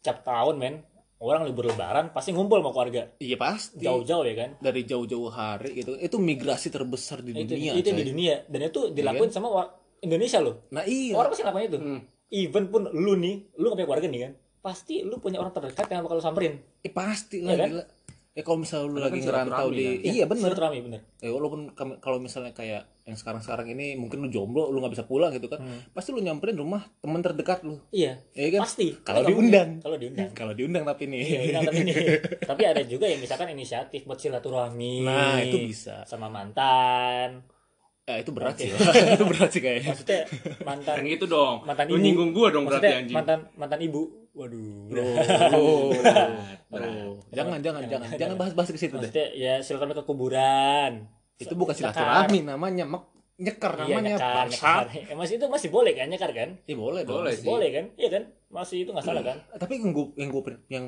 cap 0.05 0.22
tahun 0.22 0.62
men 0.62 0.75
orang 1.20 1.44
libur 1.44 1.68
lebaran 1.68 2.10
pasti 2.10 2.32
ngumpul 2.32 2.58
sama 2.58 2.72
keluarga. 2.72 3.02
Iya 3.18 3.36
pasti. 3.36 3.84
Jauh-jauh 3.84 4.24
ya 4.24 4.36
kan? 4.36 4.50
Dari 4.58 4.82
jauh-jauh 4.84 5.28
hari 5.28 5.70
gitu. 5.78 5.96
Itu 5.96 6.16
migrasi 6.18 6.68
terbesar 6.68 7.20
di 7.20 7.32
itu 7.34 7.44
dunia 7.50 7.72
itu 7.74 7.90
coy. 7.90 7.98
di 7.98 8.04
dunia. 8.06 8.36
Dan 8.46 8.60
itu 8.66 8.82
dilakuin 8.90 9.30
sama 9.30 9.48
wa- 9.48 9.72
Indonesia 10.00 10.40
loh. 10.40 10.64
Nah 10.70 10.84
iya. 10.84 11.14
Orang 11.14 11.30
pasti 11.30 11.44
ngelakuin 11.44 11.68
itu. 11.68 11.80
Even 12.30 12.64
pun 12.68 12.88
lu 12.88 13.14
nih 13.14 13.52
lu 13.56 13.68
gak 13.68 13.76
punya 13.76 13.88
keluarga 13.88 14.08
nih 14.08 14.22
kan? 14.22 14.32
Pasti 14.60 14.96
lu 15.02 15.20
punya 15.20 15.38
orang 15.38 15.52
terdekat 15.52 15.88
yang 15.88 16.04
bakal 16.04 16.18
lu 16.18 16.24
samperin. 16.24 16.54
Eh, 16.80 16.90
pasti 16.90 17.40
Iya 17.40 17.48
lah 17.48 17.56
kan? 17.58 17.70
gila. 17.70 17.86
Ya 18.30 18.42
kalau 18.46 18.58
misalnya 18.58 18.86
lu 18.86 19.00
lagi 19.02 19.20
kan 19.20 19.26
ngerantau 19.26 19.68
di 19.70 19.84
kan? 19.84 19.96
iya 20.08 20.24
bener. 20.24 20.44
Silaturahmi 20.48 20.80
bener. 20.82 21.02
Ya 21.20 21.30
walaupun 21.30 21.62
kalau 22.00 22.18
misalnya 22.18 22.56
kayak 22.56 22.88
yang 23.10 23.18
sekarang-sekarang 23.18 23.74
ini 23.74 23.98
mungkin 23.98 24.22
lu 24.22 24.30
jomblo 24.30 24.70
lu 24.70 24.78
nggak 24.78 24.94
bisa 24.94 25.06
pulang 25.10 25.34
gitu 25.34 25.50
kan 25.50 25.66
pasti 25.92 26.13
lu 26.13 26.22
nyamperin 26.22 26.62
rumah 26.62 26.86
teman 27.01 27.25
terdekat 27.25 27.66
lu. 27.66 27.82
Iya 27.89 28.22
ya 28.38 28.48
kan? 28.54 28.62
pasti. 28.70 28.94
Kalau 29.01 29.25
diundang. 29.25 29.82
kalau 29.82 29.98
diundang. 29.98 30.30
Kalau 30.38 30.54
diundang 30.54 30.86
tapi 30.86 31.10
nih 31.10 31.22
Iya, 31.25 31.39
undang 31.42 31.63
tapi 31.74 31.82
nih 31.89 31.96
tapi 32.46 32.62
ada 32.70 32.82
juga 32.86 33.06
yang 33.10 33.20
misalkan 33.20 33.50
inisiatif 33.50 34.06
buat 34.06 34.22
silaturahmi. 34.22 35.04
Nah, 35.04 35.42
itu 35.42 35.58
bisa. 35.66 36.06
sama 36.06 36.30
mantan. 36.30 37.42
Ya 38.10 38.25
itu 38.25 38.34
berat 38.34 38.58
sih 38.58 38.74
itu 39.18 39.25
berat 39.25 39.50
sih 39.54 39.62
kayaknya. 39.62 39.94
Maksudnya 39.94 40.22
mantan 40.66 40.96
Kan 40.98 41.06
gitu 41.06 41.25
dong. 41.30 41.62
Mantan 41.66 41.86
Lu 41.89 41.98
ibu. 41.98 42.01
nyinggung 42.01 42.32
gua 42.34 42.50
dong 42.50 42.66
berarti 42.66 42.86
maksudnya 42.86 43.01
anjing. 43.06 43.16
mantan 43.18 43.39
mantan 43.54 43.80
ibu. 43.86 44.01
Waduh. 44.34 44.89
Oh, 45.54 45.89
oh. 46.74 47.13
jangan. 47.34 47.62
Jangan 47.62 47.86
jangan 47.86 48.10
jangan. 48.18 48.36
bahas-bahas 48.38 48.70
ke 48.74 48.82
situ 48.82 48.98
deh. 48.98 49.10
Maksudnya 49.10 49.28
ya 49.38 49.54
silaturahmi 49.62 49.94
ke 49.98 50.06
kuburan 50.06 51.19
itu 51.39 51.53
bukan 51.55 51.72
Nyekar. 51.74 51.96
silaturahmi 51.96 52.39
namanya 52.43 52.84
mek 52.84 53.03
nyekar 53.39 53.72
iya 53.72 53.84
namanya 53.88 54.10
nyekar, 54.19 54.36
bangsat. 54.36 54.86
nyekar. 54.91 55.12
Eh, 55.12 55.15
masih 55.15 55.34
itu 55.39 55.46
masih 55.48 55.69
boleh 55.72 55.91
kan 55.96 56.08
nyekar 56.12 56.31
kan? 56.36 56.50
Iya 56.67 56.75
boleh 56.75 57.01
dong. 57.08 57.24
Boleh 57.24 57.31
masih 57.31 57.39
sih. 57.39 57.48
boleh 57.48 57.69
kan? 57.72 57.86
Iya 57.96 58.10
kan? 58.12 58.24
Masih 58.51 58.77
itu 58.84 58.89
nggak 58.91 59.05
salah 59.08 59.24
kan? 59.24 59.38
Tapi 59.55 59.74
yang 59.79 59.91
gue 59.96 60.05
yang 60.19 60.29
gue 60.36 60.41
yang 60.67 60.86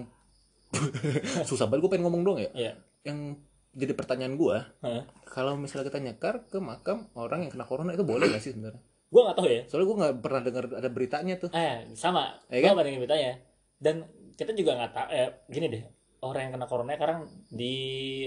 susah 1.49 1.65
banget 1.71 1.87
gue 1.87 1.91
pengen 1.95 2.05
ngomong 2.11 2.21
dong 2.27 2.37
ya. 2.43 2.51
Iya. 2.51 2.71
Yang 3.07 3.39
jadi 3.71 3.93
pertanyaan 3.95 4.35
gue 4.35 4.57
Hah? 4.83 5.03
kalau 5.23 5.55
misalnya 5.55 5.87
kita 5.87 6.03
nyekar 6.03 6.43
ke 6.51 6.59
makam 6.59 7.07
orang 7.15 7.47
yang 7.47 7.51
kena 7.55 7.63
corona 7.63 7.95
itu 7.95 8.03
boleh 8.03 8.27
gak 8.27 8.43
sih 8.43 8.51
sebenarnya? 8.51 8.83
Gua 9.11 9.27
nggak 9.27 9.37
tahu 9.43 9.47
ya. 9.47 9.61
Soalnya 9.67 9.87
gue 9.87 9.97
nggak 9.99 10.13
pernah 10.23 10.41
dengar 10.43 10.63
ada 10.71 10.89
beritanya 10.91 11.33
tuh. 11.39 11.49
Eh 11.51 11.87
sama. 11.95 12.35
Ya 12.51 12.59
gua 12.63 12.75
kan? 12.75 12.83
bandingin 12.83 12.99
beritanya. 13.03 13.31
Dan 13.79 13.95
kita 14.35 14.51
juga 14.55 14.75
nggak 14.75 14.91
tahu 14.91 15.07
eh, 15.15 15.29
gini 15.47 15.67
deh 15.71 15.83
orang 16.21 16.41
yang 16.43 16.53
kena 16.53 16.65
corona 16.65 16.93
sekarang 16.93 17.19
di 17.47 17.75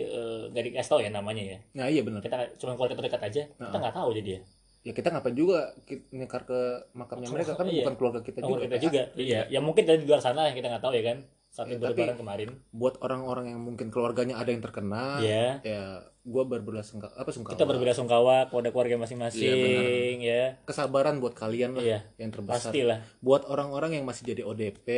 eh, 0.01 0.51
nggak 0.51 0.65
dikasih 0.69 0.91
tahu 0.91 1.01
ya 1.01 1.11
namanya 1.11 1.43
ya. 1.43 1.59
Nah 1.75 1.87
iya 1.87 2.03
benar 2.03 2.21
kita 2.21 2.59
cuma 2.59 2.75
keluarga 2.75 2.97
terdekat 2.97 3.23
aja 3.23 3.43
kita 3.49 3.77
nggak 3.77 3.95
tahu 3.95 4.11
jadi 4.15 4.31
ya. 4.31 4.41
Ya 4.85 4.93
kita 4.93 5.09
ngapain 5.09 5.33
juga 5.33 5.73
nyekar 6.11 6.45
ke 6.45 6.61
makamnya 6.93 7.31
mereka 7.31 7.55
kan 7.55 7.65
Iya. 7.65 7.83
bukan 7.83 7.95
keluarga 7.97 8.21
kita 8.21 8.39
keluarga 8.39 8.67
juga. 8.67 8.69
kita 8.69 8.85
juga 8.85 9.03
iya. 9.17 9.41
ya 9.49 9.59
mungkin 9.59 9.83
dari 9.83 10.05
luar 10.05 10.21
sana 10.21 10.45
yang 10.45 10.53
kita 10.53 10.69
nggak 10.69 10.85
tahu 10.85 10.93
ya 10.93 11.05
kan 11.05 11.19
saat 11.49 11.67
Ya, 11.67 11.73
libur 11.73 11.87
tapi- 11.89 12.03
lebaran 12.03 12.19
kemarin. 12.19 12.49
buat 12.69 12.95
orang-orang 13.01 13.47
yang 13.49 13.61
mungkin 13.63 13.89
keluarganya 13.89 14.37
ada 14.37 14.51
yang 14.51 14.61
terkena 14.61 15.23
ya 15.23 15.63
ya 15.63 15.83
gue 16.21 16.43
berbelasungkawa 16.43 17.15
apa 17.15 17.31
sungkawa. 17.31 17.53
Kita 17.53 17.65
berbela 17.65 17.93
sungkawa 17.93 18.37
kepada 18.49 18.69
keluarga 18.69 18.97
masing-masing 18.99 20.19
ya. 20.21 20.57
Kesabaran 20.65 21.17
buat 21.17 21.33
kalian 21.33 21.77
lah 21.77 21.85
Iya. 21.85 21.99
yang 22.17 22.29
terbesar. 22.29 22.69
pastilah. 22.69 22.99
Buat 23.21 23.47
orang-orang 23.47 23.97
yang 23.97 24.05
masih 24.05 24.25
jadi 24.27 24.43
ODP 24.43 24.89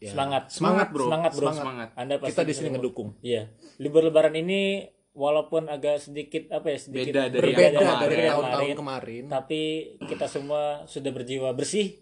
ya, 0.00 0.10
semangat 0.10 0.42
semangat 0.48 0.86
bro 0.88 1.04
semangat 1.06 1.30
bro 1.30 1.46
Semangat. 1.52 1.88
anda 1.94 2.16
pasti 2.16 2.32
kita 2.32 2.42
di 2.42 2.48
bisa 2.48 2.58
sini 2.58 2.68
ngedukung. 2.72 3.08
Iya, 3.20 3.42
libur 3.76 4.02
lebaran 4.02 4.34
ini 4.34 4.88
walaupun 5.12 5.66
agak 5.66 6.00
sedikit 6.00 6.48
apa 6.48 6.66
ya 6.66 6.78
sedikit 6.78 7.10
Beda 7.10 7.22
dari 7.28 7.42
berbeda 7.46 7.76
yang 7.76 7.98
dari 7.98 8.14
kemarin. 8.14 8.30
tahun-tahun 8.30 8.70
kemarin 8.74 9.22
tapi 9.28 9.60
kita 10.00 10.24
semua 10.24 10.62
sudah 10.84 11.10
berjiwa 11.10 11.50
bersih, 11.50 11.98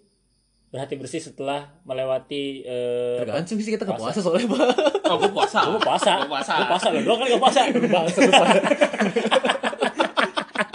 berhati 0.68 0.94
bersih 0.94 1.20
setelah 1.22 1.74
melewati 1.82 2.62
eh, 2.62 3.18
tergantung 3.18 3.58
sih 3.58 3.72
kita 3.72 3.82
nggak 3.82 3.98
puasa 3.98 4.20
soalnya 4.20 4.46
pak 4.46 4.68
Oh, 5.08 5.16
gua 5.16 5.32
puasa. 5.34 5.64
Gua 5.66 5.80
puasa, 5.80 6.10
Gua 6.20 6.28
puasa. 6.30 6.52
Gua 6.54 6.68
puasa 6.68 6.86
loh, 6.92 7.16
kan 7.16 7.26
gak 7.26 7.40
puasa. 7.40 7.60
Bangsa. 7.96 8.20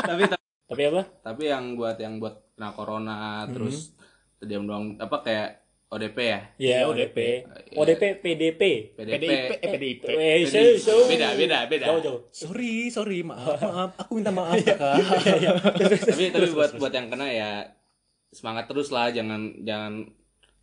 Tapi 0.03 0.21
Tapi 0.65 0.81
apa? 0.89 1.01
tapi 1.21 1.43
yang 1.45 1.77
buat 1.77 1.95
yang 1.95 2.17
buat 2.17 2.33
kena 2.51 2.73
corona 2.73 3.17
terus 3.45 3.93
terdiam 4.37 4.65
doang 4.65 4.97
apa 4.97 5.21
kayak 5.21 5.62
ODP 5.93 6.17
ya? 6.19 6.39
Iya, 6.57 6.77
ODP, 6.85 7.17
ODP, 7.71 8.01
PDP. 8.17 8.61
PDP. 8.91 9.13
PDIP 9.13 9.51
eh 9.53 9.69
PDIP 9.69 10.03
Eh, 10.09 10.41
so, 10.43 10.57
so. 10.75 10.93
Beda, 11.05 11.33
beda, 11.33 11.57
beda. 11.65 11.85
Jauh, 11.87 12.01
jauh. 12.01 12.19
sorry 12.29 12.89
sorry 12.89 13.21
maaf 13.21 13.55
maaf 13.55 13.91
aku 13.95 14.11
minta 14.15 14.29
maaf 14.29 14.57
kakak 14.57 14.97
tapi 16.09 16.23
tapi 16.29 16.47
buat 16.49 16.71
buat 16.75 16.89
yang 16.89 17.07
kena 17.07 17.27
ya 17.27 17.51
semangat 18.29 18.65
terus 18.65 18.89
lah 18.89 19.07
jangan 19.07 19.61
jangan 19.61 20.09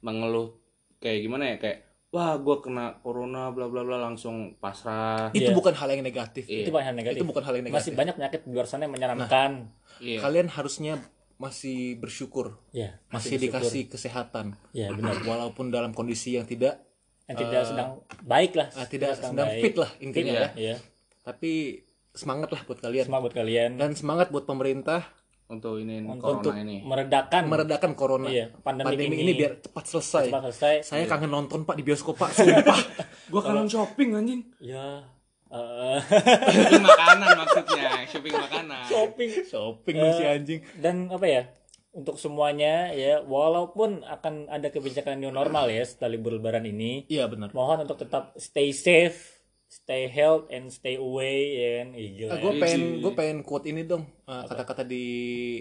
mengeluh 0.01 0.59
kayak 0.99 1.23
gimana 1.23 1.45
ya 1.47 1.57
kayak 1.57 1.79
wah 2.11 2.35
gua 2.35 2.59
kena 2.59 2.99
corona 2.99 3.49
bla 3.49 3.67
bla 3.67 3.81
bla 3.81 3.97
langsung 4.01 4.59
pasrah 4.59 5.31
itu 5.31 5.47
Iya. 5.47 5.55
bukan 5.55 5.71
hal 5.73 5.89
yang 5.89 6.03
negatif 6.03 6.45
Iya. 6.45 6.67
Itu 6.67 6.71
banyak 6.71 6.93
negatif. 6.93 7.17
itu 7.17 7.25
bukan 7.25 7.43
hal 7.43 7.55
yang 7.55 7.65
Masih 7.65 7.71
negatif 7.71 7.93
banyak 7.95 8.15
penyakit 8.17 8.41
di 8.43 8.51
luar 8.51 8.67
sana 8.67 8.83
yang 8.85 8.93
menyeramkan. 8.93 9.71
iya 9.99 10.19
kalian 10.19 10.49
harusnya 10.49 10.99
masih 11.41 11.97
bersyukur 11.97 12.61
Ya, 12.71 13.01
masih 13.09 13.35
bersyukur. 13.35 13.65
dikasih 13.65 13.83
kesehatan 13.89 14.47
Ya, 14.71 14.93
benar. 14.93 15.17
walaupun 15.23 15.69
dalam 15.69 15.91
kondisi 15.91 16.37
yang 16.37 16.45
tidak 16.45 16.85
Yang 17.25 17.37
tidak 17.41 17.63
sedang 17.65 17.89
baik 18.23 18.53
lah. 18.55 18.69
ah, 18.71 18.85
tidak 18.85 19.17
sedang 19.17 19.35
baik. 19.41 19.63
fit 19.63 19.75
lah 19.75 19.91
Fit 19.91 20.05
intinya 20.05 20.33
ya, 20.33 20.41
ya 20.41 20.49
iya. 20.55 20.77
tapi 21.21 21.81
semangat 22.13 22.51
lah 22.51 22.61
buat 22.63 22.79
kalian 22.79 23.05
Semangat 23.05 23.25
buat 23.25 23.37
kalian 23.37 23.71
dan 23.75 23.91
semangat 23.93 24.29
buat 24.29 24.45
pemerintah 24.45 25.01
untuk 25.47 25.79
ini 25.79 26.03
untuk 26.05 26.43
corona 26.43 26.59
ini 26.59 26.79
meredakan 26.81 27.43
meredakan 27.45 27.91
corona 27.93 28.29
Iya, 28.29 28.55
pandemi 28.61 28.87
pandemi, 28.93 29.15
ini. 29.17 29.23
ini. 29.25 29.33
biar 29.35 29.53
cepat 29.59 29.85
selesai 29.85 30.25
cepat 30.27 30.43
selesai. 30.45 30.75
saya 30.85 31.05
kangen 31.07 31.27
nonton 31.29 31.63
pak 31.63 31.75
di 31.75 31.83
bioskop 31.83 32.15
pak 32.15 32.31
sumpah 32.33 32.79
gua 33.31 33.41
kangen 33.41 33.67
shopping 33.67 34.11
anjing 34.13 34.43
Ya, 34.61 35.03
eh, 35.51 35.99
shopping 36.47 36.85
makanan 36.85 37.29
maksudnya 37.37 37.89
shopping 38.07 38.35
makanan. 38.35 38.83
Shopping. 38.87 39.31
Shopping 39.45 39.97
Eh, 39.99 40.13
si 40.15 40.23
anjing. 40.25 40.61
dan 40.79 41.11
apa 41.11 41.27
ya 41.27 41.43
untuk 41.91 42.23
semuanya 42.23 42.95
ya 42.95 43.19
walaupun 43.21 44.07
akan 44.07 44.47
ada 44.47 44.71
kebijakan 44.71 45.19
new 45.19 45.35
normal 45.35 45.67
ya 45.67 45.83
setelah 45.83 46.15
libur 46.15 46.39
lebaran 46.39 46.63
ini 46.63 47.03
iya 47.11 47.27
benar. 47.27 47.51
mohon 47.51 47.83
untuk 47.83 47.99
tetap 47.99 48.31
stay 48.39 48.71
safe 48.71 49.43
stay 49.67 50.07
health 50.07 50.47
and 50.55 50.71
stay 50.71 50.95
away 50.95 51.59
ya 51.59 51.71
kan 51.83 51.89
Ih, 51.99 52.09
gila 52.15 52.31
ya. 52.31 52.39
gue 52.39 52.53
pengen 52.63 52.83
gue 53.03 53.13
pengen 53.19 53.39
quote 53.43 53.67
ini 53.67 53.83
dong 53.83 54.07
eh, 54.07 54.45
kata-kata 54.47 54.87
di 54.87 55.03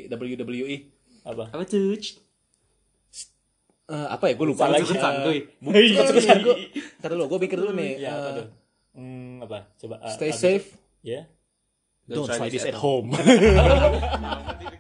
WWE 0.05 0.99
apa? 1.25 1.51
Apa 1.51 1.63
tuh? 1.67 1.93
Eh, 3.89 4.07
apa 4.09 4.29
ya? 4.29 4.33
Gue 4.37 4.47
lupa 4.53 4.69
Salah 4.69 4.77
lagi. 4.77 4.85
Suket 4.85 5.01
santuy. 5.01 5.39
bukan 5.59 7.25
gue 7.25 7.39
pikir 7.41 7.57
dulu 7.57 7.73
nih. 7.73 7.91
Ya 8.05 8.09
apa 8.13 8.29
eh, 8.29 8.33
tuh? 8.37 8.45
hmm, 8.45 8.58
apa 9.49 9.65
coba 9.81 9.97
ah, 10.05 10.13
stay 10.13 10.29
habis- 10.29 10.37
safe. 10.45 10.67
Ya 11.01 11.25
don't 12.05 12.29
try 12.29 12.37
try 12.37 12.49
this 12.53 12.61
this 12.61 12.69
at 12.69 12.77
at 12.77 12.81
home 12.81 13.09